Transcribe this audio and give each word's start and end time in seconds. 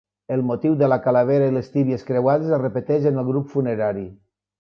El 0.35 0.39
motiu 0.51 0.77
de 0.77 0.87
la 0.89 0.95
calavera 1.07 1.49
i 1.51 1.53
les 1.57 1.69
tíbies 1.75 2.05
creuades 2.07 2.55
es 2.57 2.61
repeteix 2.63 3.07
en 3.11 3.21
el 3.25 3.29
grup 3.29 3.53
funerari. 3.53 4.07